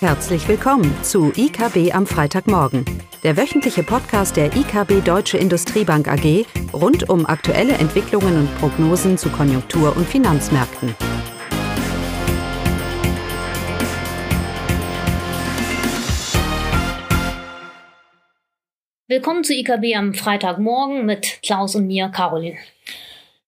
[0.00, 2.84] Herzlich willkommen zu IKB am Freitagmorgen,
[3.22, 9.30] der wöchentliche Podcast der IKB Deutsche Industriebank AG rund um aktuelle Entwicklungen und Prognosen zu
[9.30, 10.94] Konjunktur- und Finanzmärkten.
[19.08, 22.58] Willkommen zu IKB am Freitagmorgen mit Klaus und mir, Caroline.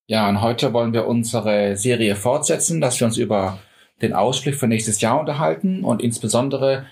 [0.06, 3.58] Ja, und heute wollen wir unsere Serie fortsetzen, dass wir uns über
[4.02, 6.86] den Ausblick für nächstes Jahr unterhalten und insbesondere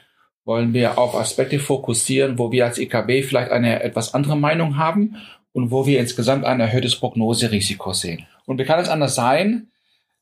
[0.44, 5.16] wollen wir auf Aspekte fokussieren, wo wir als EKB vielleicht eine etwas andere Meinung haben
[5.52, 8.26] und wo wir insgesamt ein erhöhtes Prognoserisiko sehen.
[8.46, 9.68] Und wie kann es anders sein?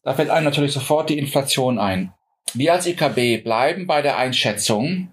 [0.03, 2.13] Da fällt einem natürlich sofort die Inflation ein.
[2.55, 5.09] Wir als EKB bleiben bei der Einschätzung,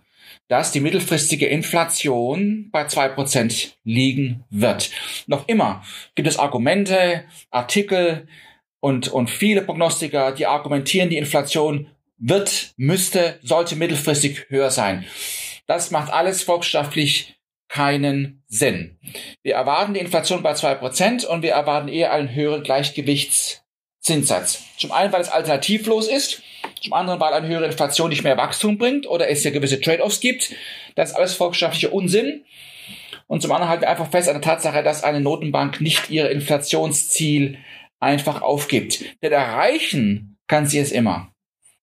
[0.47, 4.91] dass die mittelfristige Inflation bei zwei Prozent liegen wird.
[5.25, 5.83] Noch immer
[6.13, 8.27] gibt es Argumente, Artikel,
[8.81, 15.05] und, und viele Prognostiker, die argumentieren, die Inflation wird, müsste, sollte mittelfristig höher sein.
[15.67, 17.37] Das macht alles volkswirtschaftlich
[17.69, 18.99] keinen Sinn.
[19.43, 24.61] Wir erwarten die Inflation bei zwei Prozent und wir erwarten eher einen höheren Gleichgewichtszinssatz.
[24.77, 26.41] Zum einen, weil es alternativlos ist,
[26.81, 30.19] zum anderen, weil eine höhere Inflation nicht mehr Wachstum bringt oder es ja gewisse Trade-offs
[30.19, 30.53] gibt.
[30.95, 32.43] Das ist alles volkswirtschaftlicher Unsinn.
[33.27, 36.29] Und zum anderen halten wir einfach fest an der Tatsache, dass eine Notenbank nicht ihr
[36.29, 37.57] Inflationsziel
[38.01, 39.05] einfach aufgibt.
[39.21, 41.33] Denn erreichen kann sie es immer.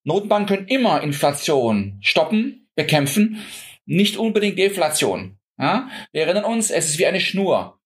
[0.05, 3.42] Notenbanken können immer Inflation stoppen, bekämpfen,
[3.86, 5.38] nicht unbedingt Deflation.
[5.58, 5.88] Ja?
[6.12, 7.78] Wir erinnern uns, es ist wie eine Schnur.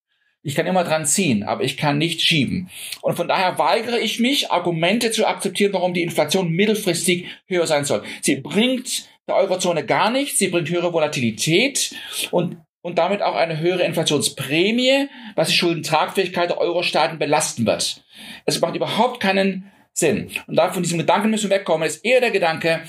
[0.45, 2.69] Ich kann immer dran ziehen, aber ich kann nicht schieben.
[3.01, 7.85] Und von daher weigere ich mich, Argumente zu akzeptieren, warum die Inflation mittelfristig höher sein
[7.85, 8.03] soll.
[8.23, 11.95] Sie bringt der Eurozone gar nichts, sie bringt höhere Volatilität
[12.33, 18.03] und und damit auch eine höhere Inflationsprämie, was die Schuldentragfähigkeit der Euro-Staaten belasten wird.
[18.45, 20.31] Es macht überhaupt keinen Sinn.
[20.47, 21.87] Und da von diesem Gedanken müssen wir wegkommen.
[21.87, 22.83] Ist eher der Gedanke,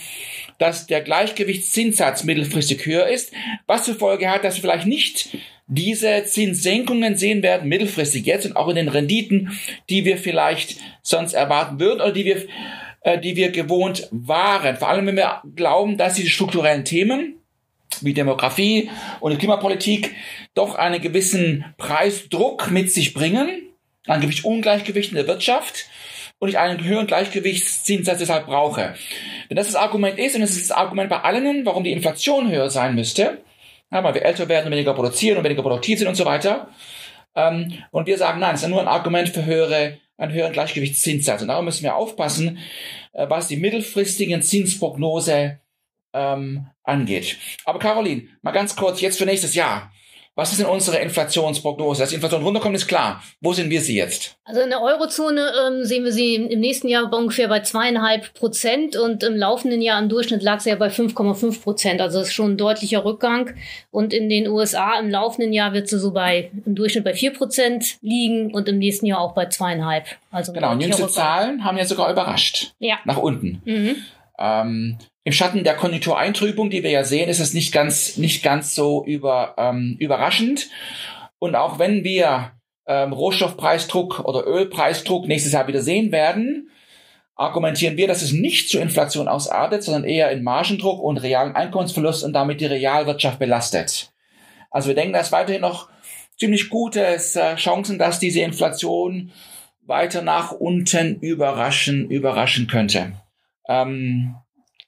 [0.58, 3.33] dass der Gleichgewichtszinssatz mittelfristig höher ist,
[3.67, 5.38] was zur Folge hat, dass wir vielleicht nicht
[5.68, 9.57] diese Zinssenkungen sehen werden, mittelfristig jetzt und auch in den Renditen,
[9.89, 12.45] die wir vielleicht sonst erwarten würden oder die wir,
[13.01, 14.78] äh, die wir gewohnt waren.
[14.78, 17.43] Vor allem, wenn wir glauben, dass diese strukturellen Themen,
[18.02, 18.90] wie Demografie
[19.20, 20.16] und Klimapolitik
[20.54, 23.70] doch einen gewissen Preisdruck mit sich bringen,
[24.08, 25.86] ein Gewicht Ungleichgewicht in der Wirtschaft
[26.40, 28.96] und ich einen höheren Gleichgewichtszinssatz deshalb brauche.
[29.48, 32.52] Wenn das das Argument ist, und es ist das Argument bei allen, warum die Inflation
[32.52, 33.42] höher sein müsste,
[33.92, 36.70] ja, weil wir älter werden und weniger produzieren und weniger produktiv sind und so weiter,
[37.36, 41.42] ähm, und wir sagen, nein, es ist nur ein Argument für höhere, einen höheren Gleichgewichtszinssatz.
[41.42, 42.60] Und darum müssen wir aufpassen,
[43.14, 45.60] äh, was die mittelfristigen Zinsprognose
[46.13, 47.38] ähm, angeht.
[47.66, 49.91] Aber Caroline, mal ganz kurz jetzt für nächstes Jahr.
[50.35, 52.01] Was ist denn unsere Inflationsprognose?
[52.01, 53.22] Dass die Inflation runterkommt, ist klar.
[53.40, 54.35] Wo sind wir sie jetzt?
[54.46, 58.96] Also in der Eurozone ähm, sehen wir sie im nächsten Jahr ungefähr bei zweieinhalb Prozent
[58.96, 62.01] und im laufenden Jahr im Durchschnitt lag sie ja bei 5,5 Prozent.
[62.01, 63.53] Also das ist schon ein deutlicher Rückgang.
[63.91, 67.31] Und in den USA im laufenden Jahr wird sie so bei im Durchschnitt bei vier
[67.31, 70.06] Prozent liegen und im nächsten Jahr auch bei zweieinhalb.
[70.31, 72.74] Also genau, und jüngste Zahlen haben ja sogar überrascht.
[72.80, 72.97] Ja.
[73.06, 73.62] Nach unten.
[73.66, 73.97] Mhm.
[74.39, 78.75] Ähm, Im Schatten der Konjunktureintrübung, die wir ja sehen, ist es nicht ganz, nicht ganz
[78.75, 80.69] so über, ähm, überraschend.
[81.39, 82.51] Und auch wenn wir
[82.88, 86.69] ähm, Rohstoffpreisdruck oder Ölpreisdruck nächstes Jahr wieder sehen werden,
[87.35, 92.23] argumentieren wir, dass es nicht zur Inflation ausartet, sondern eher in Margendruck und realen Einkommensverlust
[92.23, 94.11] und damit die Realwirtschaft belastet.
[94.69, 95.89] Also wir denken, dass weiterhin noch
[96.38, 99.31] ziemlich gute äh, Chancen, dass diese Inflation
[99.85, 103.13] weiter nach unten überraschen, überraschen könnte.
[103.68, 104.35] Ähm,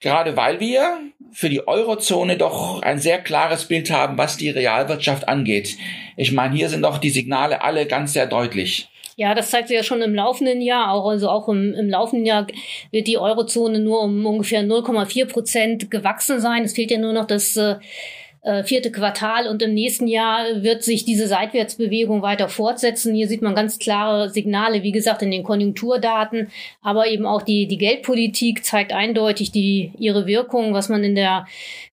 [0.01, 0.97] gerade weil wir
[1.31, 5.77] für die Eurozone doch ein sehr klares Bild haben, was die Realwirtschaft angeht.
[6.17, 8.89] Ich meine, hier sind doch die Signale alle ganz sehr deutlich.
[9.17, 10.91] Ja, das zeigt sich ja schon im laufenden Jahr.
[10.91, 12.47] Auch, also auch im, im laufenden Jahr
[12.91, 16.63] wird die Eurozone nur um ungefähr 0,4 Prozent gewachsen sein.
[16.63, 17.75] Es fehlt ja nur noch das äh,
[18.45, 23.15] äh, vierte Quartal und im nächsten Jahr wird sich diese Seitwärtsbewegung weiter fortsetzen.
[23.15, 26.51] Hier sieht man ganz klare Signale, wie gesagt, in den Konjunkturdaten,
[26.83, 31.47] aber eben auch die, die Geldpolitik zeigt eindeutig die, ihre Wirkung, was man in der,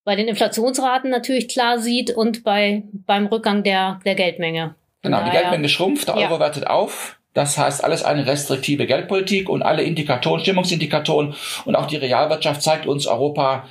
[0.05, 4.75] bei den Inflationsraten natürlich klar sieht und bei, beim Rückgang der, der Geldmenge.
[5.01, 6.41] Genau, die Geldmenge schrumpft, der Euro ja.
[6.41, 7.19] wertet auf.
[7.35, 11.35] Das heißt, alles eine restriktive Geldpolitik und alle Indikatoren, Stimmungsindikatoren
[11.65, 13.69] und auch die Realwirtschaft zeigt uns, Europa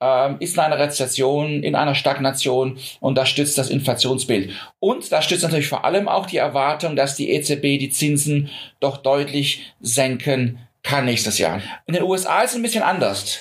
[0.00, 4.52] ähm, ist in einer Rezession, in einer Stagnation und das stützt das Inflationsbild.
[4.78, 8.96] Und das stützt natürlich vor allem auch die Erwartung, dass die EZB die Zinsen doch
[8.96, 11.60] deutlich senken kann nächstes Jahr.
[11.86, 13.40] In den USA ist es ein bisschen anders.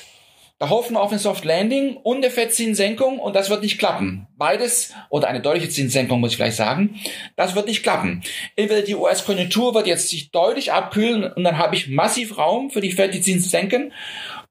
[0.59, 4.27] Da hoffen wir auf eine Soft Landing und eine Fettzinssenkung und das wird nicht klappen.
[4.35, 6.99] Beides, oder eine deutliche Zinssenkung muss ich vielleicht sagen,
[7.37, 8.21] das wird nicht klappen.
[8.57, 12.81] Entweder die US-Konjunktur wird jetzt sich deutlich abkühlen und dann habe ich massiv Raum für
[12.81, 13.93] die Fed, die Zinsen senken.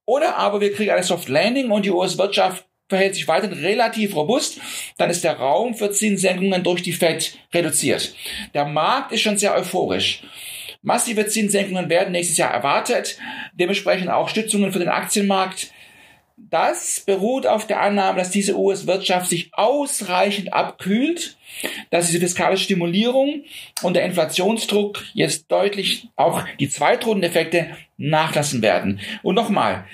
[0.07, 4.61] Oder aber wir kriegen eine Soft Landing und die US-Wirtschaft verhält sich weiterhin relativ robust,
[4.97, 8.15] dann ist der Raum für Zinssenkungen durch die Fed reduziert.
[8.55, 10.23] Der Markt ist schon sehr euphorisch.
[10.81, 13.19] Massive Zinssenkungen werden nächstes Jahr erwartet,
[13.53, 15.71] dementsprechend auch Stützungen für den Aktienmarkt.
[16.51, 21.37] Das beruht auf der Annahme, dass diese US-Wirtschaft sich ausreichend abkühlt,
[21.91, 23.45] dass diese fiskale Stimulierung
[23.83, 29.01] und der Inflationsdruck jetzt deutlich auch die Zweitrundeneffekte nachlassen werden.
[29.23, 29.85] Und nochmal,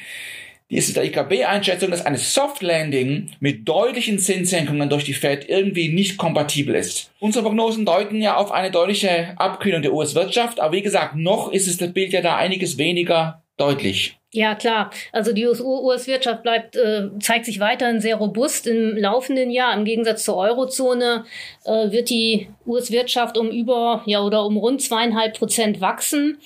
[0.69, 6.17] ist der IKB-Einschätzung, dass eine Soft Landing mit deutlichen Zinssenkungen durch die Fed irgendwie nicht
[6.17, 7.12] kompatibel ist.
[7.20, 11.69] Unsere Prognosen deuten ja auf eine deutliche Abkühlung der US-Wirtschaft, aber wie gesagt, noch ist
[11.69, 14.19] es das Bild ja da einiges weniger deutlich.
[14.35, 14.91] Ja, klar.
[15.13, 19.73] Also die US-Wirtschaft bleibt, äh, zeigt sich weiterhin sehr robust im laufenden Jahr.
[19.77, 21.25] Im Gegensatz zur Eurozone
[21.65, 26.39] äh, wird die US-Wirtschaft um über, ja, oder um rund zweieinhalb Prozent wachsen.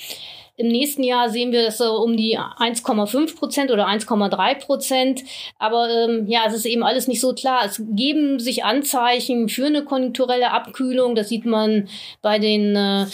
[0.58, 5.22] Im nächsten Jahr sehen wir das so um die 1,5 Prozent oder 1,3 Prozent.
[5.56, 7.60] Aber ähm, ja, es ist eben alles nicht so klar.
[7.64, 11.14] Es geben sich Anzeichen für eine konjunkturelle Abkühlung.
[11.14, 11.88] Das sieht man
[12.22, 13.06] bei den äh,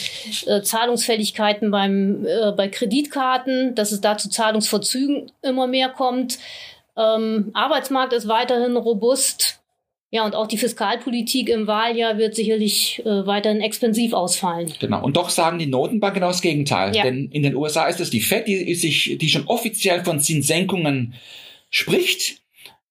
[0.46, 6.38] äh, Zahlungsfälligkeiten beim, äh, bei Kreditkarten, dass es da zu Zahlungsverzügen immer mehr kommt.
[6.96, 9.60] Ähm, Arbeitsmarkt ist weiterhin robust.
[10.14, 14.72] Ja, und auch die Fiskalpolitik im Wahljahr wird sicherlich äh, weiterhin expensiv ausfallen.
[14.78, 15.02] Genau.
[15.02, 16.94] Und doch sagen die Notenbanken genau das Gegenteil.
[16.94, 17.02] Ja.
[17.02, 21.14] Denn in den USA ist es die Fed, die sich, die schon offiziell von Zinssenkungen
[21.68, 22.42] spricht,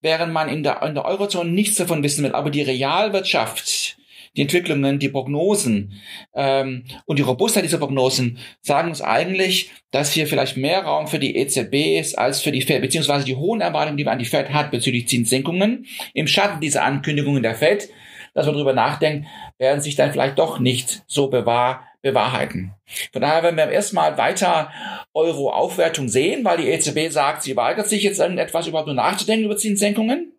[0.02, 2.34] während man in der, in der Eurozone nichts davon wissen will.
[2.34, 3.96] Aber die Realwirtschaft,
[4.36, 5.94] die Entwicklungen, die Prognosen
[6.34, 11.20] ähm, und die Robustheit dieser Prognosen sagen uns eigentlich, dass hier vielleicht mehr Raum für
[11.20, 14.26] die EZB ist als für die Fed, beziehungsweise die hohen Erwartungen, die man an die
[14.26, 17.90] Fed hat bezüglich Zinssenkungen im Schatten dieser Ankündigungen der Fed,
[18.34, 19.28] dass man darüber nachdenkt,
[19.60, 22.74] werden sich dann vielleicht doch nicht so bewahr, bewahrheiten.
[23.12, 24.72] Von daher werden wir erstmal weiter
[25.14, 29.58] Euro-Aufwertung sehen, weil die EZB sagt, sie weigert sich jetzt irgendetwas überhaupt nur nachzudenken über
[29.58, 30.34] Zinssenkungen.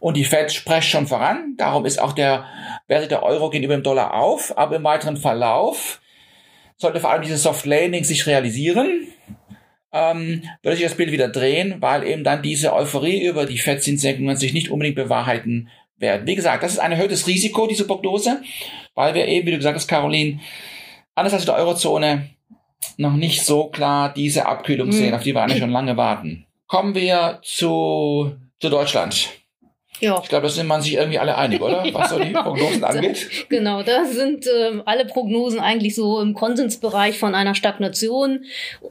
[0.00, 1.54] Und die Fed spricht schon voran.
[1.56, 2.46] Darum ist auch der
[2.88, 4.56] Werte der Euro gegenüber dem Dollar auf.
[4.56, 6.00] Aber im weiteren Verlauf
[6.78, 9.06] sollte vor allem dieses Soft Landing sich realisieren.
[9.92, 14.36] Ähm, würde sich das Bild wieder drehen, weil eben dann diese Euphorie über die Fettzinssenkungen
[14.36, 15.68] sich nicht unbedingt bewahrheiten
[15.98, 16.26] werden.
[16.26, 18.40] Wie gesagt, das ist ein erhöhtes Risiko, diese Prognose,
[18.94, 20.40] weil wir eben, wie du gesagt hast, Caroline,
[21.14, 22.30] anders als in der Eurozone
[22.96, 24.92] noch nicht so klar diese Abkühlung mhm.
[24.92, 26.46] sehen, auf die wir eigentlich schon lange warten.
[26.66, 29.39] Kommen wir zu, zu Deutschland.
[30.00, 30.20] Ja.
[30.22, 31.84] Ich glaube, da sind man sich irgendwie alle einig, oder?
[31.92, 33.46] Was so die Prognosen angeht.
[33.48, 38.44] Genau, da sind äh, alle Prognosen eigentlich so im Konsensbereich von einer Stagnation.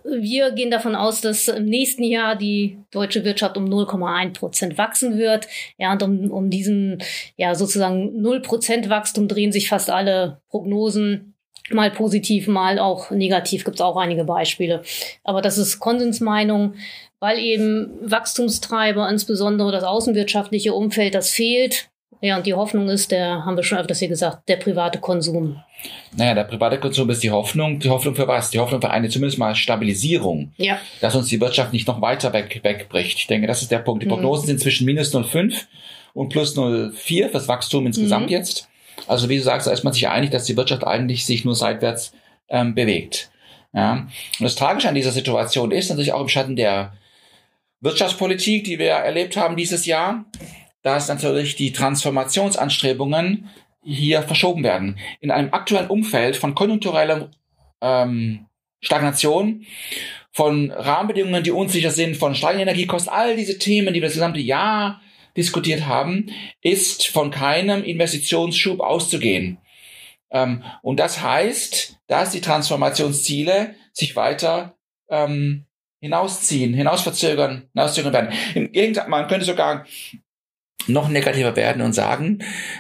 [0.04, 5.18] Wir gehen davon aus, dass im nächsten Jahr die deutsche Wirtschaft um 0,1 Prozent wachsen
[5.18, 5.48] wird.
[5.78, 7.02] Ja, und um, um diesen,
[7.36, 11.34] ja, sozusagen 0 Prozent Wachstum drehen sich fast alle Prognosen
[11.74, 14.82] mal positiv, mal auch negativ, gibt es auch einige Beispiele.
[15.24, 16.74] Aber das ist Konsensmeinung
[17.20, 21.90] weil eben Wachstumstreiber, insbesondere das außenwirtschaftliche Umfeld, das fehlt.
[22.22, 25.62] Ja, und die Hoffnung ist, der, haben wir schon öfters hier gesagt, der private Konsum.
[26.18, 27.80] Naja, der private Konsum ist die Hoffnung.
[27.80, 28.50] Die Hoffnung für was?
[28.50, 30.52] Die Hoffnung für eine zumindest mal Stabilisierung.
[30.58, 30.80] Ja.
[31.00, 33.20] Dass uns die Wirtschaft nicht noch weiter weg, wegbricht.
[33.20, 34.04] Ich denke, das ist der Punkt.
[34.04, 34.12] Die mhm.
[34.12, 34.48] Prognosen mhm.
[34.48, 35.66] sind zwischen minus 0,5
[36.14, 38.32] und plus 0,4 fürs Wachstum insgesamt mhm.
[38.32, 38.68] jetzt.
[39.08, 41.56] Also wie du sagst, da ist man sich einig, dass die Wirtschaft eigentlich sich nur
[41.56, 42.14] seitwärts
[42.50, 43.32] ähm, bewegt.
[43.74, 44.08] Ja.
[44.40, 46.94] Und das Tragische an dieser Situation ist natürlich auch im Schatten der
[47.82, 50.26] Wirtschaftspolitik, die wir erlebt haben dieses Jahr,
[50.82, 53.50] dass natürlich die Transformationsanstrebungen
[53.84, 54.98] hier verschoben werden.
[55.22, 57.30] In einem aktuellen Umfeld von konjunktureller
[57.82, 58.46] ähm,
[58.82, 59.66] Stagnation,
[60.32, 64.40] von Rahmenbedingungen, die unsicher sind, von steigenden Energiekosten, all diese Themen, die wir das gesamte
[64.40, 65.02] Jahr
[65.40, 66.28] diskutiert haben,
[66.62, 69.58] ist von keinem Investitionsschub auszugehen.
[70.32, 74.78] Ähm, und das heißt, dass die Transformationsziele sich weiter
[75.10, 75.66] ähm,
[76.02, 78.34] hinausziehen, hinausverzögern, hinauszögern werden.
[78.54, 79.86] Im Gegenteil, man könnte sogar
[80.88, 82.40] noch negativer werden und sagen,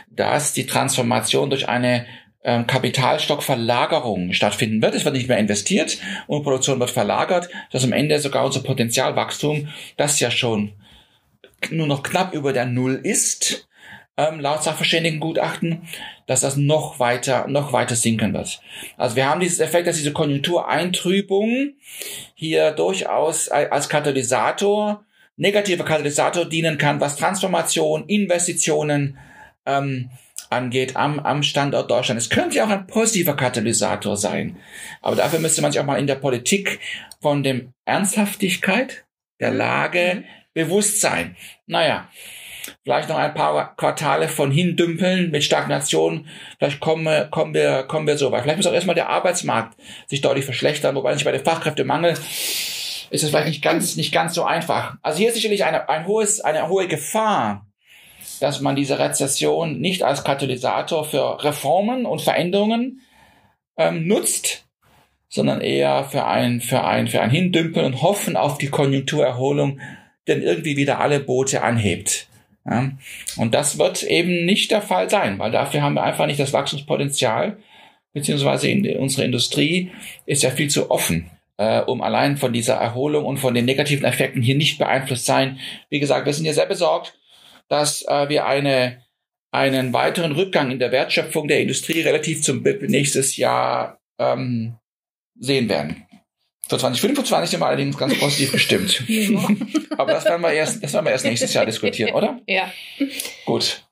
[0.10, 2.06] dass die Transformation durch eine
[2.44, 4.96] ähm, Kapitalstockverlagerung stattfinden wird.
[4.96, 5.98] Es wird nicht mehr investiert
[6.28, 10.74] und Produktion wird verlagert, dass am Ende sogar unser Potenzialwachstum, das ja schon
[11.72, 13.70] nur noch knapp über der Null ist,
[14.20, 15.84] ähm, laut Sachverständigengutachten,
[16.28, 18.62] dass das noch weiter, noch weiter sinken wird.
[18.98, 21.74] Also wir haben dieses Effekt, dass diese Konjunktureintrübung
[22.36, 25.06] hier durchaus als Katalysator,
[25.38, 29.18] negativer Katalysator dienen kann, was Transformation, Investitionen
[29.66, 30.10] ähm,
[30.50, 32.20] angeht am, am Standort Deutschland.
[32.20, 34.58] Es könnte ja auch ein positiver Katalysator sein.
[35.02, 36.80] Aber dafür müsste man sich auch mal in der Politik
[37.22, 39.06] von dem Ernsthaftigkeit
[39.40, 40.24] der Lage mhm.
[40.54, 41.36] bewusst sein.
[41.68, 42.10] Naja,
[42.84, 46.28] vielleicht noch ein paar Quartale von hindümpeln mit Stagnation.
[46.58, 48.44] Vielleicht kommen, kommen wir, kommen wir so weit.
[48.44, 49.78] Vielleicht muss auch erstmal der Arbeitsmarkt
[50.08, 52.18] sich deutlich verschlechtern, wobei sich bei dem Fachkräftemangel
[53.12, 54.98] ist es vielleicht nicht ganz, nicht ganz so einfach.
[55.02, 57.66] Also hier ist sicherlich eine, ein hohes, eine hohe Gefahr,
[58.40, 63.02] dass man diese Rezession nicht als Katalysator für Reformen und Veränderungen
[63.78, 64.69] ähm, nutzt,
[65.30, 69.80] sondern eher für ein, für ein, für ein Hindümpeln und Hoffen auf die Konjunkturerholung,
[70.28, 72.28] denn irgendwie wieder alle Boote anhebt.
[72.66, 72.92] Ja?
[73.38, 76.52] Und das wird eben nicht der Fall sein, weil dafür haben wir einfach nicht das
[76.52, 77.58] Wachstumspotenzial,
[78.12, 79.92] beziehungsweise in, unsere Industrie
[80.26, 84.06] ist ja viel zu offen, äh, um allein von dieser Erholung und von den negativen
[84.06, 85.60] Effekten hier nicht beeinflusst sein.
[85.90, 87.20] Wie gesagt, wir sind ja sehr besorgt,
[87.68, 89.04] dass äh, wir eine,
[89.52, 94.76] einen weiteren Rückgang in der Wertschöpfung der Industrie relativ zum BIP nächstes Jahr ähm,
[95.40, 96.06] sehen werden.
[96.68, 99.04] Für 2025 sind wir allerdings ganz positiv gestimmt.
[99.98, 102.40] Aber das werden wir erst, das werden wir erst nächstes Jahr diskutieren, oder?
[102.48, 102.72] Ja.
[103.46, 103.84] Gut.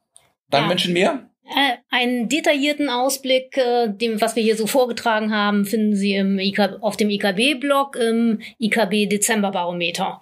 [0.50, 0.70] Dann ja.
[0.70, 5.96] wünschen wir äh, einen detaillierten Ausblick, äh, dem, was wir hier so vorgetragen haben, finden
[5.96, 10.22] Sie im IK, auf dem IKB-Blog im IKB Dezemberbarometer.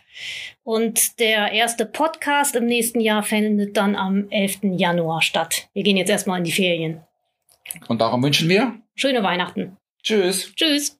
[0.63, 4.59] Und der erste Podcast im nächsten Jahr findet dann am 11.
[4.77, 5.67] Januar statt.
[5.73, 7.01] Wir gehen jetzt erstmal in die Ferien.
[7.87, 9.77] Und darum wünschen wir schöne Weihnachten.
[10.03, 10.53] Tschüss.
[10.55, 10.99] Tschüss.